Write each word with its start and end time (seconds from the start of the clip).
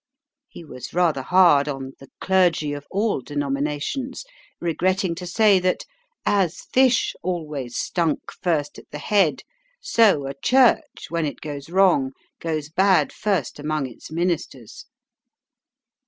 He 0.47 0.65
was 0.65 0.95
rather 0.95 1.21
hard 1.21 1.67
on 1.67 1.91
"the 1.99 2.07
clergy 2.19 2.73
of 2.73 2.87
all 2.89 3.21
denominations," 3.21 4.25
regretting 4.59 5.13
to 5.13 5.27
say 5.27 5.59
that 5.59 5.85
"as 6.25 6.61
fish 6.73 7.13
always 7.21 7.77
stunk 7.77 8.31
first 8.41 8.79
at 8.79 8.89
the 8.89 8.97
head, 8.97 9.43
so 9.79 10.25
a 10.25 10.33
Church 10.33 11.05
when 11.09 11.27
it 11.27 11.39
goes 11.39 11.69
wrong 11.69 12.13
goes 12.39 12.67
bad 12.67 13.13
first 13.13 13.59
among 13.59 13.85
its 13.85 14.09
ministers." 14.09 14.85